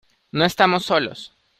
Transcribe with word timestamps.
no 0.31 0.45
estamos 0.45 0.83
solos. 0.85 1.35